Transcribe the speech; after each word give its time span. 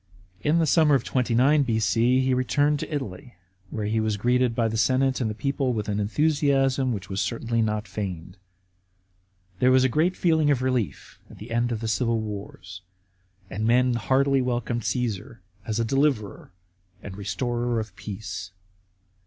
In 0.41 0.57
the 0.57 0.65
summer 0.65 0.95
of 0.95 1.03
29 1.03 1.61
B.C. 1.61 2.21
he 2.21 2.33
returned 2.33 2.79
to 2.79 2.91
Italy, 2.91 3.35
where 3.69 3.85
he 3.85 3.99
was 3.99 4.17
greeted 4.17 4.55
by 4.55 4.67
the 4.67 4.75
senate 4.75 5.21
and 5.21 5.29
the 5.29 5.35
people 5.35 5.73
with 5.73 5.87
an 5.87 5.99
enthusiasm 5.99 6.91
which 6.91 7.07
was 7.07 7.21
certainly 7.21 7.61
not 7.61 7.87
feigned. 7.87 8.37
There 9.59 9.69
was 9.69 9.83
a 9.83 9.89
general 9.89 10.09
feeling 10.15 10.49
of 10.49 10.63
relief 10.63 11.19
at 11.29 11.37
the 11.37 11.51
end 11.51 11.71
of 11.71 11.81
the 11.81 11.87
civil 11.87 12.19
wars, 12.19 12.81
and 13.47 13.67
men 13.67 13.93
heartily 13.93 14.41
welcomed 14.41 14.81
Cassar 14.91 15.43
as 15.67 15.79
a 15.79 15.85
deliverer 15.85 16.51
and 17.03 17.15
restorer 17.15 17.79
of 17.79 17.95
peace. 17.95 18.49